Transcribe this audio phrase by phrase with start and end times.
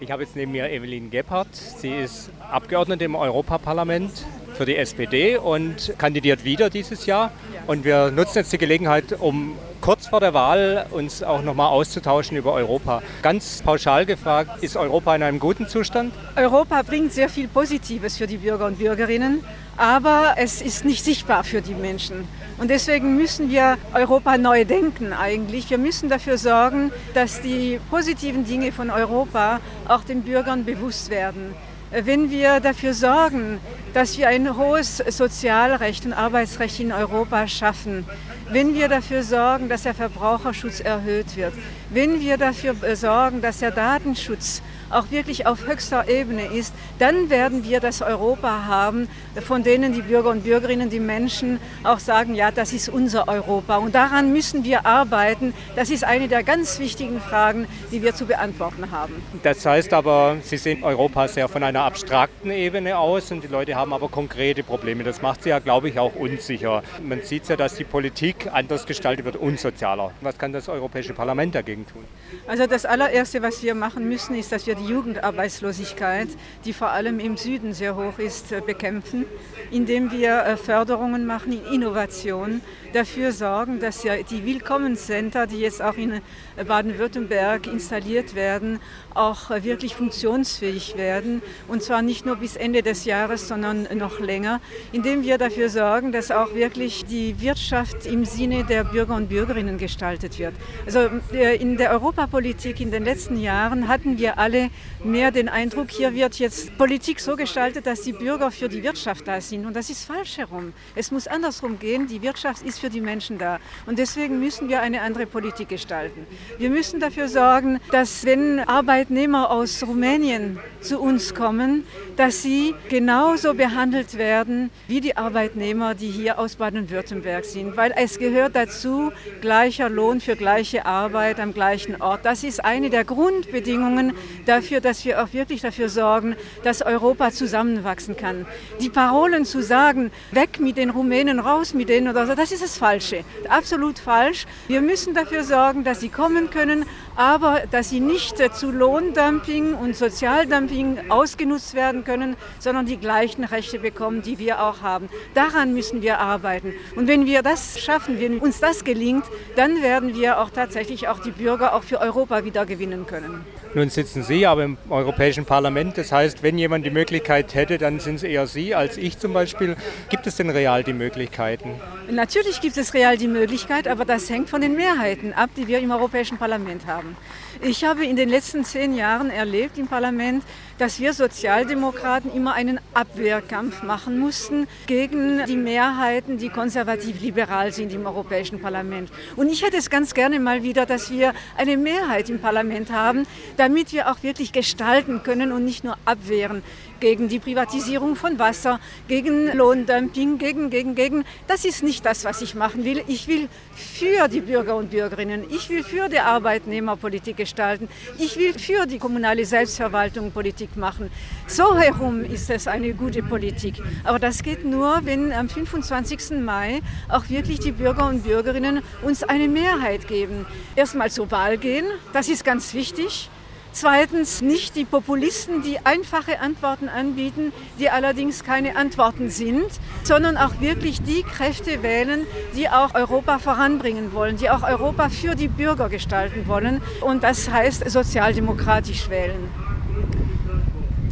[0.00, 1.54] Ich habe jetzt neben mir Evelyn Gebhardt.
[1.54, 4.12] Sie ist Abgeordnete im Europaparlament
[4.54, 7.32] für die SPD und kandidiert wieder dieses Jahr.
[7.66, 9.56] Und wir nutzen jetzt die Gelegenheit, um
[9.88, 13.02] kurz vor der Wahl uns auch nochmal auszutauschen über Europa.
[13.22, 16.12] Ganz pauschal gefragt, ist Europa in einem guten Zustand?
[16.36, 19.42] Europa bringt sehr viel Positives für die Bürger und Bürgerinnen,
[19.78, 22.28] aber es ist nicht sichtbar für die Menschen.
[22.58, 25.70] Und deswegen müssen wir Europa neu denken eigentlich.
[25.70, 29.58] Wir müssen dafür sorgen, dass die positiven Dinge von Europa
[29.88, 31.54] auch den Bürgern bewusst werden.
[31.90, 33.60] Wenn wir dafür sorgen,
[33.94, 38.04] dass wir ein hohes Sozialrecht und Arbeitsrecht in Europa schaffen,
[38.50, 41.54] wenn wir dafür sorgen, dass der Verbraucherschutz erhöht wird,
[41.90, 47.64] wenn wir dafür sorgen, dass der Datenschutz auch wirklich auf höchster Ebene ist, dann werden
[47.64, 49.08] wir das Europa haben,
[49.40, 53.76] von denen die Bürger und Bürgerinnen, die Menschen auch sagen, ja, das ist unser Europa.
[53.76, 55.54] Und daran müssen wir arbeiten.
[55.76, 59.14] Das ist eine der ganz wichtigen Fragen, die wir zu beantworten haben.
[59.42, 63.74] Das heißt aber, Sie sehen Europa sehr von einer abstrakten Ebene aus und die Leute
[63.74, 65.04] haben aber konkrete Probleme.
[65.04, 66.82] Das macht sie ja, glaube ich, auch unsicher.
[67.02, 70.12] Man sieht ja, dass die Politik anders gestaltet wird und sozialer.
[70.20, 72.04] Was kann das Europäische Parlament dagegen tun?
[72.46, 76.28] Also das allererste, was wir machen müssen, ist, dass wir die Jugendarbeitslosigkeit,
[76.64, 79.24] die vor allem im Süden sehr hoch ist, äh, bekämpfen,
[79.70, 82.60] indem wir äh, Förderungen machen in Innovation,
[82.92, 88.80] dafür sorgen, dass ja die Willkommenscenter, die jetzt auch in äh, Baden-Württemberg installiert werden,
[89.14, 91.42] auch wirklich funktionsfähig werden.
[91.66, 94.60] Und zwar nicht nur bis Ende des Jahres, sondern noch länger,
[94.92, 99.78] indem wir dafür sorgen, dass auch wirklich die Wirtschaft im Sinne der Bürger und Bürgerinnen
[99.78, 100.54] gestaltet wird.
[100.86, 104.67] Also in der Europapolitik in den letzten Jahren hatten wir alle
[105.04, 109.26] mehr den Eindruck, hier wird jetzt Politik so gestaltet, dass die Bürger für die Wirtschaft
[109.26, 109.66] da sind.
[109.66, 110.72] Und das ist falsch herum.
[110.94, 112.06] Es muss andersrum gehen.
[112.06, 113.58] Die Wirtschaft ist für die Menschen da.
[113.86, 116.26] Und deswegen müssen wir eine andere Politik gestalten.
[116.58, 121.84] Wir müssen dafür sorgen, dass wenn Arbeitnehmer aus Rumänien zu uns kommen,
[122.16, 127.76] dass sie genauso behandelt werden wie die Arbeitnehmer, die hier aus Baden-Württemberg sind.
[127.76, 132.24] Weil es gehört dazu, gleicher Lohn für gleiche Arbeit am gleichen Ort.
[132.24, 134.14] Das ist eine der Grundbedingungen
[134.58, 138.46] dafür, dass wir auch wirklich dafür sorgen, dass Europa zusammenwachsen kann.
[138.80, 142.62] Die Parolen zu sagen, weg mit den Rumänen, raus mit denen oder so, das ist
[142.62, 143.24] das Falsche.
[143.48, 144.46] Absolut falsch.
[144.66, 149.96] Wir müssen dafür sorgen, dass sie kommen können, aber dass sie nicht zu Lohndumping und
[149.96, 155.08] Sozialdumping ausgenutzt werden können, sondern die gleichen Rechte bekommen, die wir auch haben.
[155.34, 156.72] Daran müssen wir arbeiten.
[156.96, 161.20] Und wenn wir das schaffen, wenn uns das gelingt, dann werden wir auch tatsächlich auch
[161.20, 163.44] die Bürger auch für Europa wieder gewinnen können.
[163.74, 165.98] Nun sitzen Sie aber im Europäischen Parlament.
[165.98, 169.32] Das heißt, wenn jemand die Möglichkeit hätte, dann sind es eher Sie als ich zum
[169.32, 169.76] Beispiel.
[170.08, 171.80] Gibt es denn real die Möglichkeiten?
[172.10, 175.80] Natürlich gibt es real die Möglichkeit, aber das hängt von den Mehrheiten ab, die wir
[175.80, 177.16] im Europäischen Parlament haben.
[177.60, 180.44] Ich habe in den letzten zehn Jahren erlebt im Parlament,
[180.78, 188.06] dass wir Sozialdemokraten immer einen Abwehrkampf machen mussten gegen die Mehrheiten, die konservativ-liberal sind im
[188.06, 189.10] Europäischen Parlament.
[189.36, 193.26] Und ich hätte es ganz gerne mal wieder, dass wir eine Mehrheit im Parlament haben,
[193.56, 196.62] damit wir auch wirklich gestalten können und nicht nur abwehren
[197.00, 201.24] gegen die Privatisierung von Wasser, gegen Lohndumping, gegen, gegen, gegen.
[201.46, 203.02] Das ist nicht das, was ich machen will.
[203.06, 207.88] Ich will für die Bürger und Bürgerinnen, ich will für die Arbeitnehmer Politik gestalten,
[208.18, 211.10] ich will für die kommunale Selbstverwaltung Politik machen.
[211.46, 213.74] So herum ist es eine gute Politik.
[214.04, 216.40] Aber das geht nur, wenn am 25.
[216.40, 220.46] Mai auch wirklich die Bürger und Bürgerinnen uns eine Mehrheit geben.
[220.76, 223.30] Erstmal zur Wahl gehen, das ist ganz wichtig.
[223.72, 229.68] Zweitens nicht die Populisten, die einfache Antworten anbieten, die allerdings keine Antworten sind,
[230.02, 235.34] sondern auch wirklich die Kräfte wählen, die auch Europa voranbringen wollen, die auch Europa für
[235.34, 236.82] die Bürger gestalten wollen.
[237.00, 239.67] Und das heißt sozialdemokratisch wählen.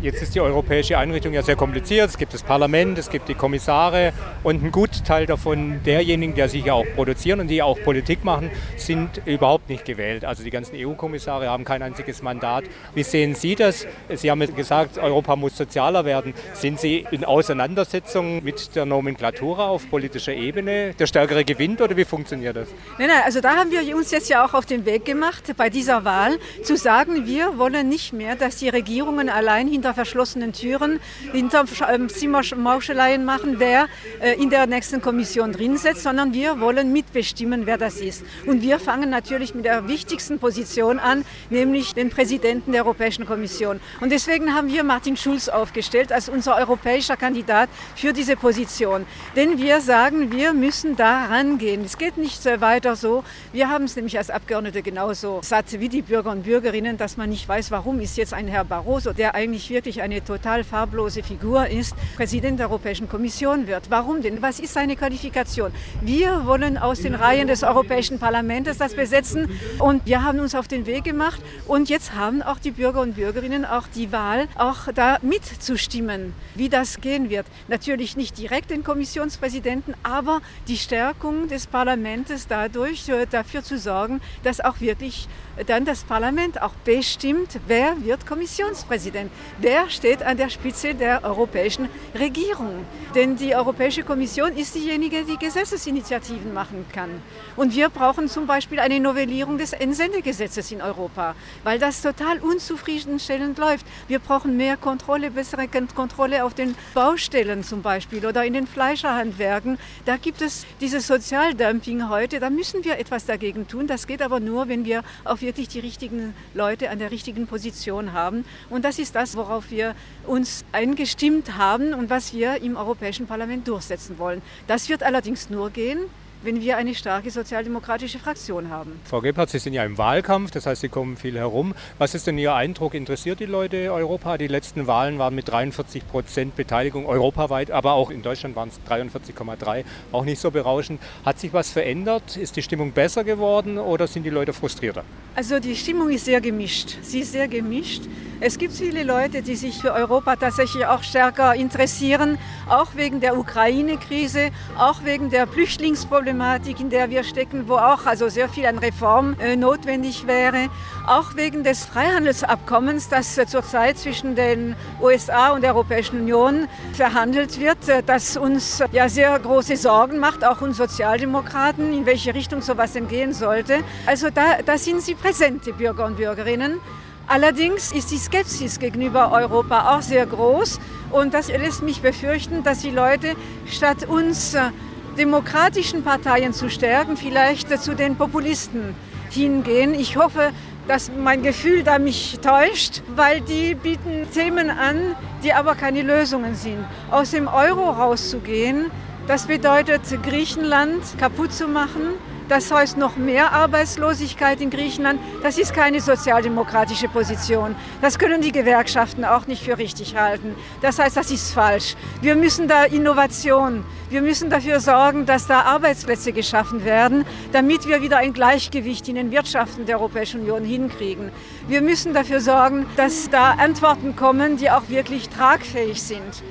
[0.03, 2.11] Jetzt ist die europäische Einrichtung ja sehr kompliziert.
[2.11, 4.13] Es gibt das Parlament, es gibt die Kommissare
[4.45, 8.51] und ein Gutteil davon derjenigen, die sich ja auch produzieren und die auch Politik machen,
[8.77, 10.25] sind überhaupt nicht gewählt.
[10.25, 12.65] Also die ganzen EU-Kommissare haben kein einziges Mandat.
[12.95, 13.87] Wie sehen Sie das?
[14.15, 16.35] Sie haben gesagt, Europa muss sozialer werden.
[16.53, 20.95] Sind Sie in Auseinandersetzung mit der Nomenklatura auf politischer Ebene?
[20.95, 22.69] Der Stärkere gewinnt oder wie funktioniert das?
[22.99, 25.71] Nein, nein, also da haben wir uns jetzt ja auch auf den Weg gemacht, bei
[25.71, 31.01] dieser Wahl zu sagen, wir wollen nicht mehr, dass die Regierungen allein hinter verschlossenen Türen
[31.33, 33.87] hinter ähm, Zimmermauscheleien machen, wer
[34.21, 38.25] äh, in der nächsten Kommission drin sitzt, sondern wir wollen mitbestimmen, wer das ist.
[38.47, 43.81] Und wir fangen natürlich mit der wichtigsten Position an, nämlich den Präsidenten der Europäischen Kommission.
[44.01, 49.07] Und deswegen haben wir Martin Schulz aufgestellt als unser europäischer Kandidat für diese Position.
[49.35, 51.85] Denn wir sagen, wir müssen da rangehen.
[51.85, 53.25] Es geht nicht weiter so.
[53.53, 57.31] Wir haben es nämlich als Abgeordnete genauso satt wie die Bürger und Bürgerinnen, dass man
[57.31, 61.67] nicht weiß, warum ist jetzt ein Herr Barroso, der eigentlich wirklich eine total farblose Figur
[61.67, 63.91] ist, Präsident der Europäischen Kommission wird.
[63.91, 64.41] Warum denn?
[64.41, 65.71] Was ist seine Qualifikation?
[66.01, 70.67] Wir wollen aus den Reihen des Europäischen Parlaments das besetzen und wir haben uns auf
[70.67, 74.91] den Weg gemacht und jetzt haben auch die Bürger und Bürgerinnen auch die Wahl, auch
[74.95, 77.45] da mitzustimmen, wie das gehen wird.
[77.69, 84.23] Natürlich nicht direkt den Kommissionspräsidenten, aber die Stärkung des Parlaments dadurch äh, dafür zu sorgen,
[84.43, 85.29] dass auch wirklich
[85.67, 89.31] dann das Parlament auch bestimmt, wer wird Kommissionspräsident,
[89.67, 92.87] wer steht an der Spitze der europäischen Regierung.
[93.17, 97.11] Denn die Europäische Kommission ist diejenige, die Gesetzesinitiativen machen kann.
[97.57, 101.35] Und wir brauchen zum Beispiel eine Novellierung des Entsendegesetzes in Europa,
[101.65, 103.87] weil das total unzufriedenstellend läuft.
[104.07, 109.79] Wir brauchen mehr Kontrolle, bessere Kontrolle auf den Baustellen zum Beispiel oder in den Fleischerhandwerken.
[110.05, 113.89] Da gibt es dieses Sozialdumping heute, da müssen wir etwas dagegen tun.
[113.89, 118.13] Das geht aber nur, wenn wir auf wirklich die richtigen Leute an der richtigen Position
[118.13, 118.45] haben.
[118.71, 119.95] Und das ist das, worauf wir
[120.27, 124.43] uns eingestimmt haben und was wir im Europäischen Parlament durchsetzen wollen.
[124.67, 126.01] Das wird allerdings nur gehen,
[126.43, 129.01] wenn wir eine starke sozialdemokratische Fraktion haben.
[129.05, 131.75] Frau Gebhardt, Sie sind ja im Wahlkampf, das heißt, Sie kommen viel herum.
[131.99, 132.95] Was ist denn Ihr Eindruck?
[132.95, 134.39] Interessiert die Leute Europa?
[134.39, 138.81] Die letzten Wahlen waren mit 43 Prozent Beteiligung europaweit, aber auch in Deutschland waren es
[138.89, 141.01] 43,3, auch nicht so berauschend.
[141.25, 142.37] Hat sich was verändert?
[142.37, 145.05] Ist die Stimmung besser geworden oder sind die Leute frustrierter?
[145.35, 146.97] Also die Stimmung ist sehr gemischt.
[147.03, 148.03] Sie ist sehr gemischt.
[148.41, 152.39] Es gibt viele Leute, die sich für Europa tatsächlich auch stärker interessieren,
[152.69, 158.29] auch wegen der Ukraine-Krise, auch wegen der Flüchtlingsproblematik, in der wir stecken, wo auch also
[158.29, 160.69] sehr viel an Reform äh, notwendig wäre,
[161.07, 167.59] auch wegen des Freihandelsabkommens, das äh, zurzeit zwischen den USA und der Europäischen Union verhandelt
[167.59, 172.35] wird, äh, das uns äh, ja sehr große Sorgen macht, auch uns Sozialdemokraten, in welche
[172.35, 173.79] Richtung sowas denn gehen sollte.
[174.05, 176.81] Also da, da sind sie präsent, die Bürger und Bürgerinnen.
[177.29, 180.81] Allerdings ist die Skepsis gegenüber Europa auch sehr groß
[181.11, 183.35] und das lässt mich befürchten, dass die Leute
[183.67, 184.71] statt uns äh,
[185.17, 188.95] demokratischen Parteien zu stärken, vielleicht zu den Populisten
[189.31, 189.95] hingehen.
[189.95, 190.53] Ich hoffe,
[190.89, 196.55] dass mein Gefühl da mich täuscht, weil die bieten Themen an, die aber keine Lösungen
[196.55, 196.85] sind.
[197.11, 198.91] Aus dem Euro rauszugehen,
[199.27, 202.03] das bedeutet Griechenland kaputt zu machen,
[202.49, 205.21] das heißt noch mehr Arbeitslosigkeit in Griechenland.
[205.43, 207.75] Das ist keine sozialdemokratische Position.
[208.01, 210.55] Das können die Gewerkschaften auch nicht für richtig halten.
[210.81, 211.97] Das heißt, das ist falsch.
[212.21, 218.03] Wir müssen da Innovation, wir müssen dafür sorgen, dass da Arbeitsplätze geschaffen werden, damit wir
[218.03, 221.33] wieder ein Gleichgewicht in den Wirtschaften der Europäischen Union hinkriegen.
[221.67, 226.43] Wir müssen dafür sorgen, dass da Antworten kommen, die auch wirklich tragfähig sind.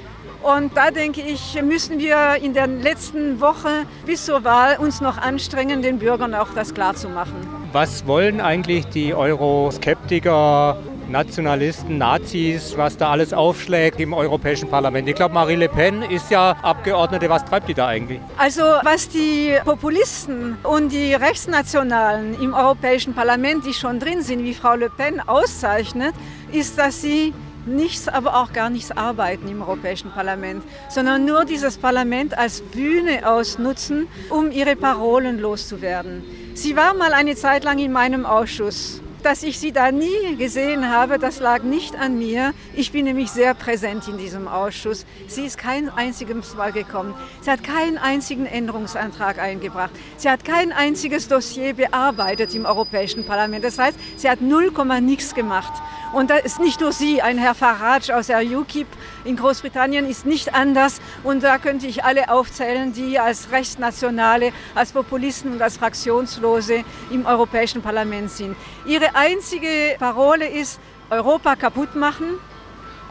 [0.46, 5.18] Und da denke ich, müssen wir in der letzten Woche bis zur Wahl uns noch
[5.18, 7.34] anstrengen, den Bürgern auch das klarzumachen.
[7.72, 10.78] Was wollen eigentlich die Euroskeptiker,
[11.10, 15.10] Nationalisten, Nazis, was da alles aufschlägt im Europäischen Parlament?
[15.10, 17.28] Ich glaube, Marie Le Pen ist ja Abgeordnete.
[17.28, 18.20] Was treibt die da eigentlich?
[18.38, 24.54] Also, was die Populisten und die Rechtsnationalen im Europäischen Parlament, die schon drin sind, wie
[24.54, 26.14] Frau Le Pen auszeichnet,
[26.52, 27.34] ist, dass sie
[27.68, 33.28] nichts, aber auch gar nichts arbeiten im Europäischen Parlament, sondern nur dieses Parlament als Bühne
[33.28, 36.24] ausnutzen, um ihre Parolen loszuwerden.
[36.54, 40.92] Sie war mal eine Zeit lang in meinem Ausschuss dass ich sie da nie gesehen
[40.92, 42.54] habe, das lag nicht an mir.
[42.76, 45.04] Ich bin nämlich sehr präsent in diesem Ausschuss.
[45.28, 47.16] Sie ist kein einziges Mal gekommen.
[47.42, 49.90] Sie hat keinen einzigen Änderungsantrag eingebracht.
[50.18, 53.66] Sie hat kein einziges Dossier bearbeitet im Europäischen Parlament.
[53.66, 55.74] Das heißt, sie hat 0, nichts gemacht.
[56.16, 58.88] Und da ist nicht nur sie, ein Herr Farage aus der UKIP
[59.26, 61.02] in Großbritannien ist nicht anders.
[61.26, 67.26] Und da könnte ich alle aufzählen, die als Rechtsnationale, als Populisten und als Fraktionslose im
[67.26, 68.56] Europäischen Parlament sind.
[68.86, 70.80] Ihre einzige Parole ist,
[71.10, 72.40] Europa kaputt machen,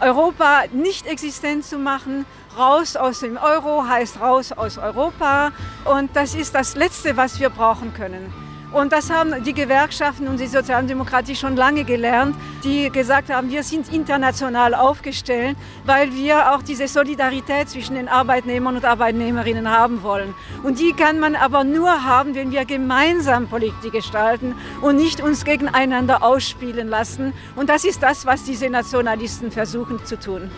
[0.00, 2.24] Europa nicht existent zu machen.
[2.56, 5.52] Raus aus dem Euro heißt raus aus Europa.
[5.84, 8.32] Und das ist das Letzte, was wir brauchen können.
[8.74, 13.62] Und das haben die Gewerkschaften und die Sozialdemokratie schon lange gelernt, die gesagt haben, wir
[13.62, 20.34] sind international aufgestellt, weil wir auch diese Solidarität zwischen den Arbeitnehmern und Arbeitnehmerinnen haben wollen.
[20.64, 25.44] Und die kann man aber nur haben, wenn wir gemeinsam Politik gestalten und nicht uns
[25.44, 27.32] gegeneinander ausspielen lassen.
[27.54, 30.50] Und das ist das, was diese Nationalisten versuchen zu tun.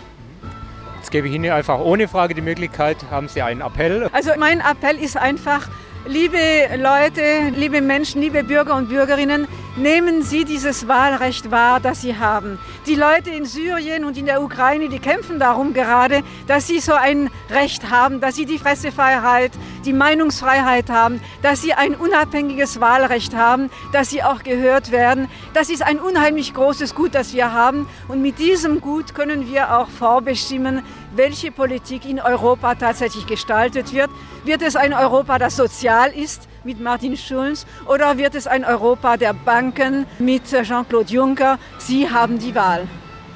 [1.06, 4.08] Jetzt gebe ich Ihnen einfach ohne Frage die Möglichkeit, haben Sie einen Appell?
[4.12, 5.68] Also mein Appell ist einfach,
[6.08, 6.38] Liebe
[6.76, 12.60] Leute, liebe Menschen, liebe Bürger und Bürgerinnen, nehmen Sie dieses Wahlrecht wahr, das Sie haben.
[12.86, 16.92] Die Leute in Syrien und in der Ukraine, die kämpfen darum gerade, dass sie so
[16.92, 19.50] ein Recht haben, dass sie die Pressefreiheit,
[19.84, 25.28] die Meinungsfreiheit haben, dass sie ein unabhängiges Wahlrecht haben, dass sie auch gehört werden.
[25.54, 27.88] Das ist ein unheimlich großes Gut, das wir haben.
[28.06, 30.82] Und mit diesem Gut können wir auch vorbestimmen,
[31.16, 34.10] welche Politik in Europa tatsächlich gestaltet wird.
[34.44, 39.16] Wird es ein Europa, das sozial ist mit Martin Schulz oder wird es ein Europa
[39.16, 41.58] der Banken mit Jean-Claude Juncker?
[41.78, 42.86] Sie haben die Wahl.